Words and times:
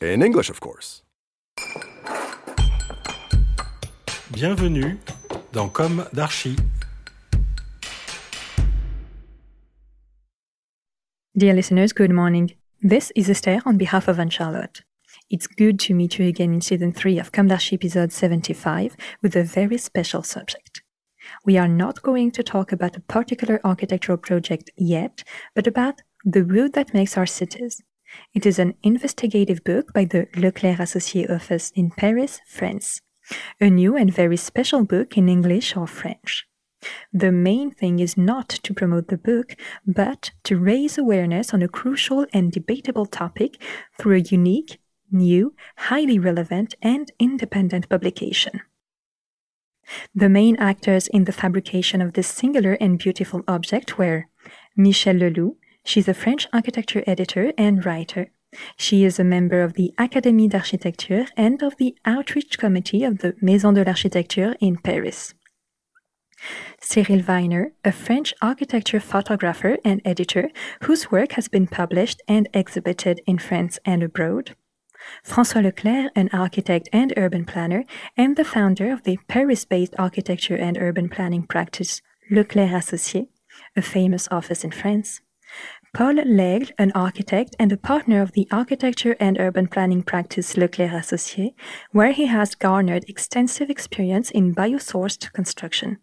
In 0.00 0.22
English, 0.22 0.50
of 0.50 0.60
course. 0.60 1.02
Bienvenue 4.32 4.98
dans 5.52 5.68
Comme 5.68 6.04
d'Archi. 6.12 6.56
Dear 11.36 11.54
listeners, 11.54 11.92
good 11.92 12.10
morning. 12.10 12.54
This 12.82 13.12
is 13.14 13.30
Esther 13.30 13.60
on 13.64 13.78
behalf 13.78 14.08
of 14.08 14.18
Anne 14.18 14.30
Charlotte. 14.30 14.82
It's 15.30 15.46
good 15.46 15.78
to 15.80 15.94
meet 15.94 16.18
you 16.18 16.26
again 16.26 16.52
in 16.52 16.60
season 16.60 16.92
3 16.92 17.18
of 17.20 17.32
Comme 17.32 17.48
d'Archi 17.48 17.76
episode 17.76 18.12
75 18.12 18.96
with 19.22 19.36
a 19.36 19.44
very 19.44 19.78
special 19.78 20.22
subject. 20.22 20.82
We 21.46 21.56
are 21.56 21.68
not 21.68 22.02
going 22.02 22.32
to 22.32 22.42
talk 22.42 22.72
about 22.72 22.96
a 22.96 23.00
particular 23.00 23.60
architectural 23.64 24.18
project 24.18 24.70
yet, 24.76 25.22
but 25.54 25.66
about 25.66 26.02
the 26.24 26.42
wood 26.42 26.72
that 26.74 26.92
makes 26.92 27.16
our 27.16 27.26
cities. 27.26 27.80
It 28.34 28.46
is 28.46 28.58
an 28.58 28.74
investigative 28.82 29.64
book 29.64 29.92
by 29.92 30.04
the 30.04 30.26
Leclercq 30.34 30.78
Associé 30.78 31.30
office 31.30 31.72
in 31.74 31.90
Paris, 31.90 32.40
France. 32.46 33.00
A 33.60 33.70
new 33.70 33.96
and 33.96 34.12
very 34.12 34.36
special 34.36 34.84
book 34.84 35.16
in 35.16 35.28
English 35.28 35.76
or 35.76 35.86
French. 35.86 36.46
The 37.12 37.32
main 37.32 37.70
thing 37.70 37.98
is 37.98 38.16
not 38.16 38.48
to 38.48 38.74
promote 38.74 39.08
the 39.08 39.16
book, 39.16 39.56
but 39.86 40.32
to 40.44 40.58
raise 40.58 40.98
awareness 40.98 41.54
on 41.54 41.62
a 41.62 41.68
crucial 41.68 42.26
and 42.32 42.52
debatable 42.52 43.06
topic 43.06 43.60
through 43.98 44.16
a 44.16 44.20
unique, 44.20 44.78
new, 45.10 45.54
highly 45.76 46.18
relevant, 46.18 46.74
and 46.82 47.10
independent 47.18 47.88
publication. 47.88 48.60
The 50.14 50.28
main 50.28 50.56
actors 50.56 51.08
in 51.08 51.24
the 51.24 51.32
fabrication 51.32 52.00
of 52.00 52.14
this 52.14 52.28
singular 52.28 52.74
and 52.80 52.98
beautiful 52.98 53.42
object 53.46 53.98
were 53.98 54.26
Michèle 54.78 55.20
Leloup, 55.20 55.56
she's 55.84 56.08
a 56.08 56.14
French 56.14 56.46
architecture 56.52 57.04
editor 57.06 57.52
and 57.56 57.84
writer. 57.84 58.30
She 58.76 59.04
is 59.04 59.18
a 59.18 59.24
member 59.24 59.62
of 59.62 59.74
the 59.74 59.92
Académie 59.98 60.48
d'Architecture 60.48 61.28
and 61.36 61.62
of 61.62 61.76
the 61.76 61.96
Outreach 62.04 62.58
Committee 62.58 63.04
of 63.04 63.18
the 63.18 63.34
Maison 63.40 63.74
de 63.74 63.82
l'Architecture 63.82 64.54
in 64.60 64.76
Paris. 64.78 65.34
Cyrille 66.80 67.26
Weiner, 67.26 67.72
a 67.84 67.92
French 67.92 68.34
architecture 68.42 69.00
photographer 69.00 69.78
and 69.84 70.00
editor 70.04 70.50
whose 70.82 71.10
work 71.10 71.32
has 71.32 71.48
been 71.48 71.66
published 71.66 72.20
and 72.28 72.48
exhibited 72.52 73.20
in 73.26 73.38
France 73.38 73.78
and 73.84 74.02
abroad. 74.02 74.54
François 75.24 75.62
Leclercq, 75.62 76.10
an 76.14 76.30
architect 76.32 76.88
and 76.92 77.12
urban 77.16 77.44
planner, 77.44 77.84
and 78.16 78.36
the 78.36 78.44
founder 78.44 78.92
of 78.92 79.02
the 79.02 79.18
Paris 79.28 79.64
based 79.64 79.94
architecture 79.98 80.56
and 80.56 80.78
urban 80.78 81.08
planning 81.08 81.42
practice 81.46 82.00
Leclercq 82.30 82.70
Associés, 82.70 83.28
a 83.76 83.82
famous 83.82 84.28
office 84.30 84.64
in 84.64 84.70
France. 84.70 85.20
Paul 85.94 86.14
Laigle, 86.14 86.72
an 86.76 86.90
architect 86.92 87.54
and 87.56 87.70
a 87.70 87.76
partner 87.76 88.20
of 88.20 88.32
the 88.32 88.48
architecture 88.50 89.14
and 89.20 89.38
urban 89.38 89.68
planning 89.68 90.02
practice 90.02 90.54
Leclercq 90.54 90.90
Associés, 90.90 91.54
where 91.92 92.10
he 92.10 92.26
has 92.26 92.56
garnered 92.56 93.04
extensive 93.08 93.70
experience 93.70 94.32
in 94.32 94.56
biosourced 94.56 95.32
construction. 95.32 95.98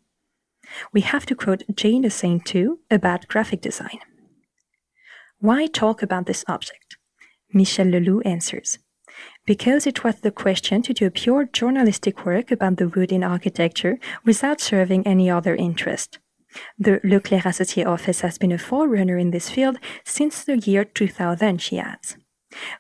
We 0.94 1.02
have 1.02 1.26
to 1.26 1.36
quote 1.36 1.64
Jane 1.76 2.10
Saint 2.10 2.46
too 2.46 2.80
about 2.90 3.28
graphic 3.28 3.60
design. 3.60 4.00
Why 5.40 5.68
talk 5.68 6.02
about 6.02 6.26
this 6.26 6.46
object? 6.48 6.96
Michèle 7.54 7.92
Leloup 7.92 8.26
answers. 8.26 8.80
Because 9.46 9.86
it 9.86 10.06
was 10.06 10.22
the 10.22 10.32
question 10.32 10.82
to 10.84 10.94
do 10.94 11.08
a 11.08 11.12
pure 11.12 11.50
journalistic 11.52 12.26
work 12.26 12.50
about 12.50 12.78
the 12.78 12.88
wood 12.88 13.12
in 13.12 13.26
architecture 13.26 14.00
without 14.24 14.62
serving 14.62 15.06
any 15.06 15.30
other 15.30 15.54
interest. 15.54 16.20
The 16.78 17.00
Leclercq 17.04 17.44
Associé 17.44 17.86
office 17.86 18.22
has 18.22 18.38
been 18.38 18.52
a 18.52 18.58
forerunner 18.58 19.18
in 19.18 19.32
this 19.32 19.50
field 19.50 19.78
since 20.04 20.44
the 20.44 20.58
year 20.58 20.86
2000, 20.86 21.62
she 21.62 21.80
adds. 21.80 22.18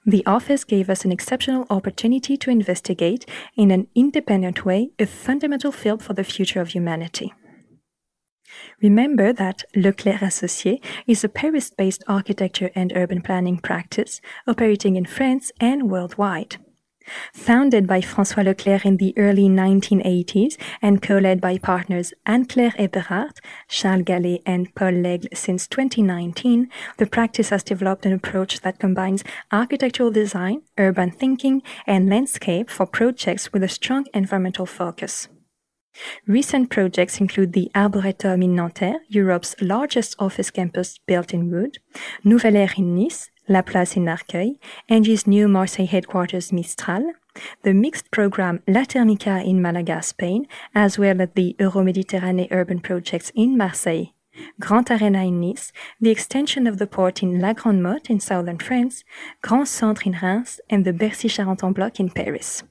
The 0.05 0.25
office 0.25 0.63
gave 0.63 0.89
us 0.89 1.05
an 1.05 1.11
exceptional 1.11 1.65
opportunity 1.69 2.35
to 2.37 2.49
investigate, 2.49 3.25
in 3.55 3.71
an 3.71 3.87
independent 3.95 4.65
way, 4.65 4.89
a 4.99 5.05
fundamental 5.05 5.71
field 5.71 6.03
for 6.03 6.13
the 6.13 6.25
future 6.25 6.59
of 6.59 6.69
humanity. 6.69 7.33
Remember 8.81 9.31
that 9.31 9.63
Leclercq 9.75 10.19
Associés 10.19 10.83
is 11.07 11.23
a 11.23 11.29
Paris 11.29 11.69
based 11.69 12.03
architecture 12.07 12.71
and 12.75 12.91
urban 12.95 13.21
planning 13.21 13.57
practice 13.57 14.19
operating 14.45 14.97
in 14.97 15.05
France 15.05 15.51
and 15.61 15.89
worldwide. 15.89 16.57
Founded 17.33 17.87
by 17.87 18.01
François 18.01 18.45
Leclercq 18.45 18.85
in 18.85 18.97
the 18.97 19.13
early 19.17 19.47
1980s 19.47 20.57
and 20.81 21.01
co-led 21.01 21.41
by 21.41 21.57
partners 21.57 22.13
Anne-Claire 22.25 22.73
Eberhardt, 22.77 23.39
Charles 23.67 24.03
Gallet, 24.03 24.41
and 24.45 24.73
Paul 24.75 24.93
Laigle 24.93 25.29
since 25.33 25.67
2019, 25.67 26.69
the 26.97 27.07
practice 27.07 27.49
has 27.49 27.63
developed 27.63 28.05
an 28.05 28.13
approach 28.13 28.61
that 28.61 28.79
combines 28.79 29.23
architectural 29.51 30.11
design, 30.11 30.61
urban 30.77 31.11
thinking, 31.11 31.61
and 31.87 32.09
landscape 32.09 32.69
for 32.69 32.85
projects 32.85 33.51
with 33.51 33.63
a 33.63 33.67
strong 33.67 34.05
environmental 34.13 34.65
focus. 34.65 35.27
Recent 36.27 36.69
projects 36.69 37.19
include 37.19 37.53
the 37.53 37.69
Arboretum 37.75 38.41
in 38.43 38.55
Nanterre, 38.55 38.99
Europe's 39.09 39.55
largest 39.59 40.15
office 40.19 40.49
campus 40.49 40.99
built 41.05 41.33
in 41.33 41.51
wood, 41.51 41.79
Nouvelle 42.23 42.55
Air 42.55 42.73
in 42.77 42.95
Nice, 42.95 43.30
La 43.47 43.61
Place 43.61 43.97
in 43.97 44.05
Arcueil, 44.05 44.57
Engie's 44.89 45.25
new 45.25 45.47
Marseille 45.47 45.85
headquarters 45.85 46.51
Mistral, 46.51 47.13
the 47.63 47.73
mixed 47.73 48.11
program 48.11 48.61
La 48.67 48.83
Termica 48.83 49.43
in 49.43 49.61
Malaga, 49.61 50.01
Spain, 50.01 50.47
as 50.75 50.99
well 50.99 51.21
as 51.21 51.29
the 51.35 51.55
Euroméditerranée 51.59 52.47
urban 52.51 52.79
projects 52.79 53.31
in 53.35 53.57
Marseille, 53.57 54.13
Grand 54.59 54.89
Arena 54.91 55.23
in 55.25 55.41
Nice, 55.41 55.73
the 55.99 56.11
extension 56.11 56.67
of 56.67 56.77
the 56.77 56.87
port 56.87 57.23
in 57.23 57.39
La 57.39 57.53
Grande 57.53 57.83
Motte 57.83 58.09
in 58.09 58.19
southern 58.19 58.57
France, 58.57 59.03
Grand 59.41 59.67
Centre 59.67 60.03
in 60.05 60.17
Reims, 60.21 60.59
and 60.69 60.85
the 60.85 60.93
Bercy 60.93 61.27
Charenton 61.27 61.73
block 61.73 61.99
in 61.99 62.09
Paris. 62.09 62.63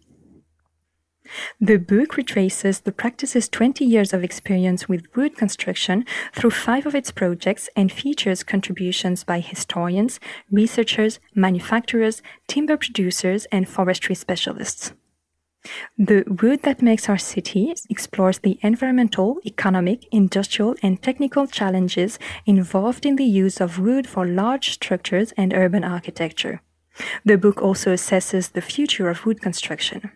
The 1.61 1.79
book 1.79 2.17
retraces 2.17 2.81
the 2.81 2.93
practice's 2.93 3.49
20 3.49 3.85
years 3.85 4.13
of 4.13 4.25
experience 4.25 4.89
with 4.89 5.15
wood 5.17 5.37
construction 5.37 6.05
through 6.35 6.51
five 6.51 6.87
of 6.87 6.95
its 6.95 7.11
projects 7.11 7.69
and 7.77 7.93
features 7.93 8.43
contributions 8.43 9.25
by 9.25 9.41
historians, 9.41 10.21
researchers, 10.51 11.21
manufacturers, 11.35 12.23
timber 12.47 12.77
producers, 12.77 13.47
and 13.53 13.69
forestry 13.69 14.15
specialists. 14.15 14.93
The 15.99 16.25
Wood 16.43 16.63
That 16.63 16.81
Makes 16.81 17.09
Our 17.09 17.19
Cities 17.19 17.87
explores 17.91 18.39
the 18.39 18.59
environmental, 18.63 19.39
economic, 19.45 20.07
industrial, 20.11 20.75
and 20.83 21.03
technical 21.03 21.47
challenges 21.47 22.19
involved 22.47 23.05
in 23.05 23.17
the 23.17 23.25
use 23.25 23.61
of 23.61 23.79
wood 23.79 24.07
for 24.07 24.27
large 24.27 24.71
structures 24.71 25.33
and 25.37 25.53
urban 25.53 25.85
architecture. 25.85 26.63
The 27.25 27.37
book 27.37 27.61
also 27.61 27.93
assesses 27.93 28.53
the 28.53 28.63
future 28.63 29.11
of 29.11 29.27
wood 29.27 29.43
construction. 29.43 30.13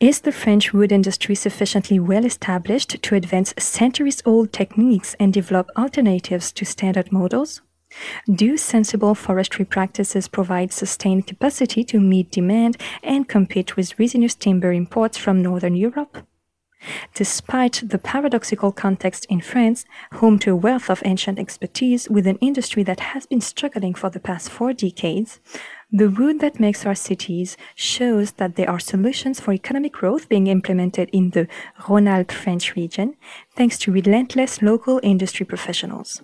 Is 0.00 0.20
the 0.20 0.32
French 0.32 0.72
wood 0.72 0.92
industry 0.92 1.34
sufficiently 1.34 1.98
well 1.98 2.24
established 2.24 3.02
to 3.02 3.14
advance 3.14 3.54
centuries 3.58 4.22
old 4.24 4.52
techniques 4.52 5.14
and 5.20 5.32
develop 5.32 5.70
alternatives 5.76 6.52
to 6.52 6.64
standard 6.64 7.12
models? 7.12 7.62
Do 8.28 8.56
sensible 8.56 9.14
forestry 9.14 9.64
practices 9.64 10.28
provide 10.28 10.72
sustained 10.72 11.26
capacity 11.26 11.84
to 11.84 12.00
meet 12.00 12.30
demand 12.30 12.76
and 13.02 13.28
compete 13.28 13.76
with 13.76 13.98
resinous 13.98 14.34
timber 14.34 14.72
imports 14.72 15.18
from 15.18 15.42
Northern 15.42 15.76
Europe? 15.76 16.26
Despite 17.14 17.82
the 17.84 17.98
paradoxical 17.98 18.72
context 18.72 19.26
in 19.28 19.40
France, 19.40 19.84
home 20.14 20.38
to 20.40 20.52
a 20.52 20.56
wealth 20.56 20.90
of 20.90 21.02
ancient 21.04 21.38
expertise 21.38 22.08
with 22.08 22.26
an 22.26 22.38
industry 22.40 22.82
that 22.82 23.00
has 23.00 23.26
been 23.26 23.40
struggling 23.40 23.94
for 23.94 24.10
the 24.10 24.18
past 24.18 24.50
four 24.50 24.72
decades, 24.72 25.38
the 25.92 26.08
wood 26.08 26.40
that 26.40 26.58
makes 26.58 26.86
our 26.86 26.94
cities 26.94 27.56
shows 27.74 28.32
that 28.32 28.56
there 28.56 28.70
are 28.70 28.80
solutions 28.80 29.38
for 29.38 29.52
economic 29.52 29.92
growth 29.92 30.28
being 30.28 30.46
implemented 30.46 31.10
in 31.12 31.30
the 31.30 31.46
Rhône-Alpes 31.80 32.34
French 32.34 32.74
region 32.74 33.14
thanks 33.54 33.76
to 33.78 33.92
relentless 33.92 34.62
local 34.62 35.00
industry 35.02 35.44
professionals. 35.44 36.22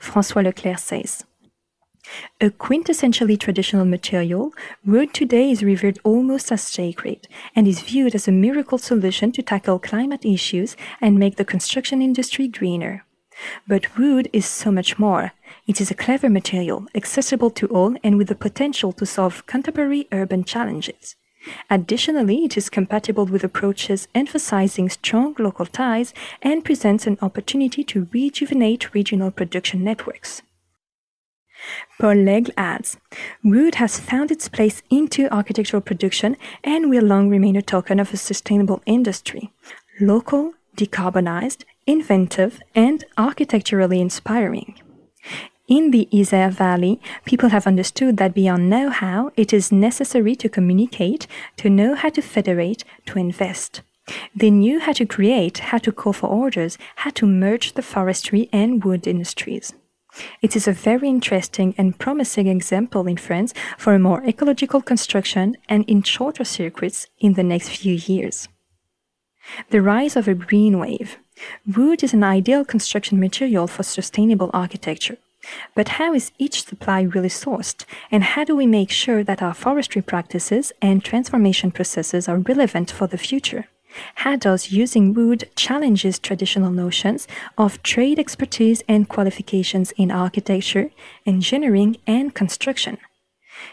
François 0.00 0.44
Leclercq 0.44 0.78
says, 0.78 1.24
a 2.40 2.48
quintessentially 2.48 3.38
traditional 3.38 3.84
material, 3.84 4.52
wood 4.84 5.12
today 5.12 5.50
is 5.50 5.62
revered 5.62 5.98
almost 6.02 6.50
as 6.50 6.62
sacred 6.62 7.28
and 7.54 7.68
is 7.68 7.82
viewed 7.82 8.14
as 8.14 8.26
a 8.26 8.32
miracle 8.32 8.78
solution 8.78 9.30
to 9.32 9.42
tackle 9.42 9.78
climate 9.78 10.24
issues 10.24 10.76
and 11.00 11.18
make 11.18 11.36
the 11.36 11.44
construction 11.44 12.00
industry 12.00 12.48
greener. 12.48 13.04
But 13.66 13.96
wood 13.98 14.28
is 14.32 14.46
so 14.46 14.70
much 14.70 14.98
more. 14.98 15.32
It 15.66 15.80
is 15.80 15.90
a 15.90 15.94
clever 15.94 16.28
material, 16.28 16.86
accessible 16.94 17.50
to 17.50 17.66
all 17.68 17.96
and 18.02 18.16
with 18.16 18.28
the 18.28 18.34
potential 18.34 18.92
to 18.92 19.06
solve 19.06 19.46
contemporary 19.46 20.08
urban 20.12 20.44
challenges. 20.44 21.16
Additionally, 21.70 22.44
it 22.44 22.56
is 22.56 22.68
compatible 22.68 23.24
with 23.24 23.44
approaches 23.44 24.08
emphasizing 24.14 24.90
strong 24.90 25.34
local 25.38 25.66
ties 25.66 26.12
and 26.42 26.64
presents 26.64 27.06
an 27.06 27.18
opportunity 27.22 27.82
to 27.84 28.08
rejuvenate 28.12 28.92
regional 28.94 29.30
production 29.30 29.82
networks. 29.82 30.42
Paul 31.98 32.16
Laigle 32.16 32.52
adds, 32.56 32.96
wood 33.44 33.76
has 33.76 34.00
found 34.00 34.30
its 34.30 34.48
place 34.48 34.82
into 34.90 35.32
architectural 35.32 35.82
production 35.82 36.36
and 36.64 36.88
will 36.88 37.04
long 37.04 37.28
remain 37.28 37.56
a 37.56 37.62
token 37.62 38.00
of 38.00 38.12
a 38.12 38.16
sustainable 38.16 38.82
industry. 38.86 39.52
Local, 40.00 40.54
decarbonized, 40.76 41.64
inventive, 41.86 42.60
and 42.74 43.04
architecturally 43.16 44.00
inspiring. 44.00 44.80
In 45.68 45.92
the 45.92 46.08
Isère 46.12 46.50
Valley, 46.50 47.00
people 47.24 47.50
have 47.50 47.66
understood 47.66 48.16
that 48.16 48.34
beyond 48.34 48.68
know 48.68 48.90
how, 48.90 49.30
it 49.36 49.52
is 49.52 49.70
necessary 49.70 50.34
to 50.34 50.48
communicate, 50.48 51.28
to 51.58 51.70
know 51.70 51.94
how 51.94 52.08
to 52.08 52.20
federate, 52.20 52.82
to 53.06 53.18
invest. 53.18 53.82
They 54.34 54.50
knew 54.50 54.80
how 54.80 54.92
to 54.94 55.06
create, 55.06 55.58
how 55.58 55.78
to 55.78 55.92
call 55.92 56.12
for 56.12 56.26
orders, 56.26 56.76
how 56.96 57.10
to 57.10 57.26
merge 57.26 57.74
the 57.74 57.82
forestry 57.82 58.48
and 58.52 58.82
wood 58.82 59.06
industries. 59.06 59.72
It 60.42 60.56
is 60.56 60.66
a 60.66 60.72
very 60.72 61.08
interesting 61.08 61.74
and 61.78 61.96
promising 61.96 62.48
example 62.48 63.06
in 63.06 63.16
France 63.16 63.54
for 63.78 63.94
a 63.94 63.98
more 63.98 64.24
ecological 64.24 64.82
construction 64.82 65.56
and 65.68 65.84
in 65.88 66.02
shorter 66.02 66.44
circuits 66.44 67.06
in 67.20 67.34
the 67.34 67.44
next 67.44 67.68
few 67.68 67.94
years. 67.94 68.48
The 69.70 69.82
rise 69.82 70.16
of 70.16 70.28
a 70.28 70.34
green 70.34 70.78
wave. 70.78 71.18
Wood 71.76 72.02
is 72.02 72.12
an 72.12 72.24
ideal 72.24 72.64
construction 72.64 73.18
material 73.18 73.66
for 73.66 73.82
sustainable 73.82 74.50
architecture. 74.52 75.16
But 75.74 75.90
how 75.90 76.12
is 76.12 76.32
each 76.38 76.64
supply 76.64 77.02
really 77.02 77.28
sourced? 77.28 77.84
And 78.10 78.22
how 78.22 78.44
do 78.44 78.54
we 78.54 78.66
make 78.66 78.90
sure 78.90 79.24
that 79.24 79.42
our 79.42 79.54
forestry 79.54 80.02
practices 80.02 80.72
and 80.82 81.02
transformation 81.02 81.70
processes 81.70 82.28
are 82.28 82.38
relevant 82.38 82.90
for 82.90 83.06
the 83.06 83.18
future? 83.18 83.66
How 84.16 84.36
does 84.36 84.70
using 84.70 85.14
wood 85.14 85.48
challenges 85.56 86.18
traditional 86.18 86.70
notions 86.70 87.26
of 87.58 87.82
trade 87.82 88.18
expertise 88.18 88.82
and 88.86 89.08
qualifications 89.08 89.92
in 89.92 90.10
architecture, 90.10 90.90
engineering, 91.26 91.96
and 92.06 92.34
construction? 92.34 92.98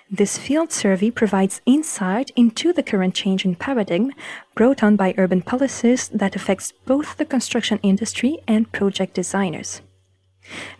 This 0.10 0.38
field 0.38 0.72
survey 0.72 1.12
provides 1.12 1.62
insight 1.66 2.32
into 2.36 2.74
the 2.74 2.84
current 2.84 3.14
change 3.14 3.46
in 3.46 3.56
paradigm 3.56 4.12
brought 4.56 4.84
on 4.84 4.96
by 4.96 5.14
urban 5.18 5.42
policies 5.42 6.08
that 6.10 6.36
affects 6.36 6.74
both 6.86 7.18
the 7.18 7.26
construction 7.26 7.80
industry 7.84 8.40
and 8.48 8.72
project 8.72 9.14
designers. 9.14 9.82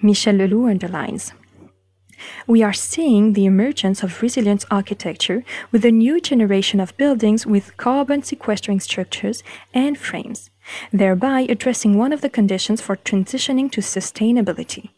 Michèle 0.02 0.38
Leloup 0.38 0.70
underlines 0.70 1.34
we 2.46 2.64
are 2.64 2.74
seeing 2.74 3.34
the 3.34 3.46
emergence 3.46 4.04
of 4.04 4.22
resilient 4.22 4.66
architecture 4.72 5.44
with 5.72 5.86
a 5.86 5.92
new 5.92 6.20
generation 6.20 6.80
of 6.80 6.96
buildings 6.98 7.46
with 7.46 7.76
carbon 7.78 8.24
sequestering 8.24 8.80
structures 8.80 9.44
and 9.74 9.98
frames, 9.98 10.50
thereby 10.92 11.42
addressing 11.42 11.98
one 11.98 12.14
of 12.14 12.22
the 12.22 12.30
conditions 12.30 12.82
for 12.82 12.96
transitioning 12.98 13.72
to 13.72 13.82
sustainability. 13.82 14.90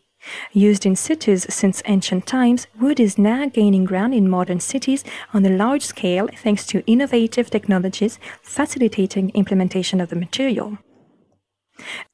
Used 0.53 0.85
in 0.85 0.95
cities 0.95 1.45
since 1.53 1.81
ancient 1.85 2.25
times, 2.25 2.67
wood 2.79 2.99
is 2.99 3.17
now 3.17 3.47
gaining 3.47 3.85
ground 3.85 4.13
in 4.13 4.29
modern 4.29 4.59
cities 4.59 5.03
on 5.33 5.45
a 5.45 5.49
large 5.49 5.83
scale 5.83 6.29
thanks 6.37 6.65
to 6.67 6.83
innovative 6.85 7.49
technologies 7.49 8.19
facilitating 8.41 9.29
implementation 9.31 10.01
of 10.01 10.09
the 10.09 10.15
material. 10.15 10.77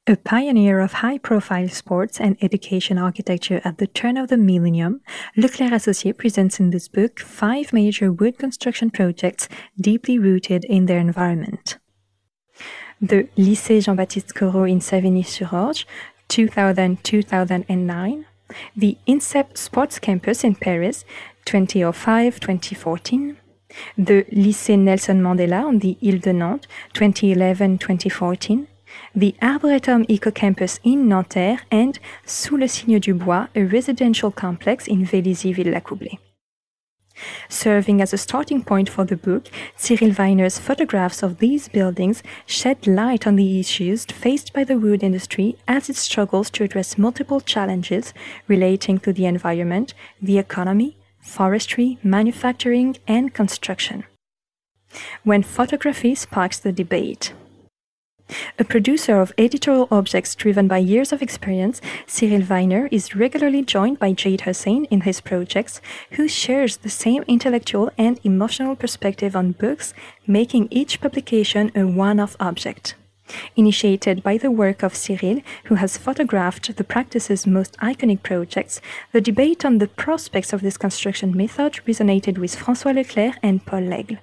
A 0.06 0.16
pioneer 0.16 0.78
of 0.80 0.92
high 0.92 1.18
profile 1.18 1.68
sports 1.68 2.20
and 2.20 2.36
education 2.40 2.98
architecture 2.98 3.60
at 3.64 3.78
the 3.78 3.88
turn 3.88 4.16
of 4.16 4.28
the 4.28 4.36
millennium, 4.36 5.00
Leclercq 5.36 5.72
Associé 5.72 6.16
presents 6.16 6.60
in 6.60 6.70
this 6.70 6.86
book 6.88 7.18
five 7.18 7.72
major 7.72 8.12
wood 8.12 8.38
construction 8.38 8.90
projects 8.90 9.48
deeply 9.80 10.18
rooted 10.18 10.64
in 10.64 10.86
their 10.86 11.00
environment. 11.00 11.78
The 13.00 13.28
Lycée 13.36 13.84
Jean-Baptiste 13.84 14.34
Corot 14.34 14.70
in 14.70 14.80
Savigny-sur-Orge, 14.80 15.86
2000-2009, 16.28 18.24
the 18.76 18.96
INSEP 19.06 19.56
Sports 19.56 19.98
Campus 19.98 20.44
in 20.44 20.54
Paris, 20.54 21.04
2005-2014, 21.46 23.36
the 23.98 24.24
Lycée 24.32 24.78
Nelson 24.78 25.20
Mandela 25.20 25.64
on 25.64 25.78
the 25.78 25.96
Ile 26.02 26.18
de 26.18 26.32
Nantes, 26.32 26.66
2011-2014, 26.94 28.66
the 29.14 29.34
Arboretum 29.42 30.04
Eco-Campus 30.08 30.78
in 30.84 31.08
Nanterre, 31.08 31.60
and 31.70 31.98
Sous 32.24 32.56
le 32.56 32.68
Signe 32.68 32.98
du 32.98 33.14
Bois, 33.14 33.48
a 33.54 33.64
residential 33.64 34.30
complex 34.30 34.86
in 34.88 35.04
Vélizy-Villacoublay. 35.04 36.18
Serving 37.48 38.00
as 38.00 38.12
a 38.12 38.18
starting 38.18 38.62
point 38.62 38.88
for 38.88 39.04
the 39.04 39.16
book, 39.16 39.48
Cyrille 39.76 40.16
Weiner's 40.16 40.58
photographs 40.58 41.22
of 41.22 41.38
these 41.38 41.68
buildings 41.68 42.22
shed 42.46 42.86
light 42.86 43.26
on 43.26 43.36
the 43.36 43.60
issues 43.60 44.04
faced 44.04 44.52
by 44.52 44.64
the 44.64 44.78
wood 44.78 45.02
industry 45.02 45.56
as 45.66 45.88
it 45.88 45.96
struggles 45.96 46.50
to 46.50 46.64
address 46.64 46.98
multiple 46.98 47.40
challenges 47.40 48.12
relating 48.48 48.98
to 48.98 49.12
the 49.12 49.26
environment, 49.26 49.94
the 50.20 50.38
economy, 50.38 50.96
forestry, 51.20 51.98
manufacturing, 52.02 52.96
and 53.06 53.34
construction. 53.34 54.04
When 55.24 55.42
photography 55.42 56.14
sparks 56.14 56.58
the 56.58 56.72
debate, 56.72 57.32
a 58.58 58.64
producer 58.64 59.20
of 59.20 59.32
editorial 59.38 59.88
objects 59.90 60.34
driven 60.34 60.66
by 60.68 60.78
years 60.78 61.12
of 61.12 61.22
experience, 61.22 61.80
Cyrille 62.06 62.48
Weiner 62.48 62.88
is 62.90 63.14
regularly 63.14 63.62
joined 63.62 63.98
by 63.98 64.12
Jade 64.12 64.42
Hussein 64.42 64.84
in 64.86 65.02
his 65.02 65.20
projects, 65.20 65.80
who 66.12 66.28
shares 66.28 66.78
the 66.78 66.88
same 66.88 67.22
intellectual 67.28 67.90
and 67.98 68.18
emotional 68.24 68.76
perspective 68.76 69.36
on 69.36 69.52
books, 69.52 69.94
making 70.26 70.68
each 70.70 71.00
publication 71.00 71.70
a 71.74 71.86
one 71.86 72.18
off 72.20 72.36
object. 72.40 72.94
Initiated 73.56 74.22
by 74.22 74.38
the 74.38 74.50
work 74.50 74.82
of 74.82 74.94
Cyrille, 74.94 75.42
who 75.64 75.74
has 75.74 75.98
photographed 75.98 76.76
the 76.76 76.84
practice's 76.84 77.46
most 77.46 77.76
iconic 77.78 78.22
projects, 78.22 78.80
the 79.12 79.20
debate 79.20 79.64
on 79.64 79.78
the 79.78 79.88
prospects 79.88 80.52
of 80.52 80.62
this 80.62 80.76
construction 80.76 81.36
method 81.36 81.80
resonated 81.86 82.38
with 82.38 82.56
François 82.56 82.94
Leclercq 82.94 83.34
and 83.42 83.66
Paul 83.66 83.82
Laigle. 83.82 84.18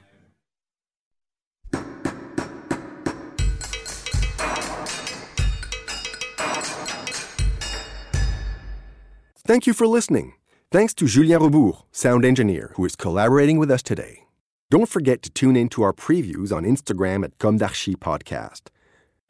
Thank 9.46 9.68
you 9.68 9.74
for 9.74 9.86
listening. 9.86 10.34
Thanks 10.72 10.92
to 10.94 11.06
Julien 11.06 11.40
Rebours, 11.40 11.84
sound 11.92 12.24
engineer, 12.24 12.72
who 12.74 12.84
is 12.84 12.96
collaborating 12.96 13.60
with 13.60 13.70
us 13.70 13.84
today. 13.84 14.24
Don't 14.70 14.88
forget 14.88 15.22
to 15.22 15.30
tune 15.30 15.54
in 15.54 15.68
to 15.68 15.82
our 15.84 15.92
previews 15.92 16.52
on 16.52 16.64
Instagram 16.64 17.22
at 17.22 17.38
Comme 17.38 17.58
d'Archi 17.58 17.94
Podcast. 17.94 18.70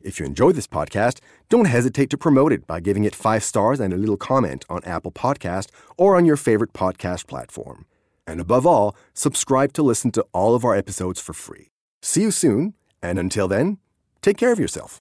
If 0.00 0.20
you 0.20 0.26
enjoy 0.26 0.52
this 0.52 0.68
podcast, 0.68 1.18
don't 1.48 1.64
hesitate 1.64 2.08
to 2.10 2.16
promote 2.16 2.52
it 2.52 2.68
by 2.68 2.78
giving 2.78 3.02
it 3.02 3.16
five 3.16 3.42
stars 3.42 3.80
and 3.80 3.92
a 3.92 3.96
little 3.96 4.16
comment 4.16 4.64
on 4.68 4.84
Apple 4.84 5.10
Podcast 5.10 5.70
or 5.96 6.16
on 6.16 6.24
your 6.24 6.36
favorite 6.36 6.72
podcast 6.72 7.26
platform. 7.26 7.84
And 8.24 8.40
above 8.40 8.64
all, 8.64 8.94
subscribe 9.12 9.72
to 9.72 9.82
listen 9.82 10.12
to 10.12 10.24
all 10.32 10.54
of 10.54 10.64
our 10.64 10.76
episodes 10.76 11.20
for 11.20 11.32
free. 11.32 11.70
See 12.00 12.22
you 12.22 12.30
soon, 12.30 12.74
and 13.02 13.18
until 13.18 13.48
then, 13.48 13.78
take 14.22 14.36
care 14.36 14.52
of 14.52 14.60
yourself. 14.60 15.00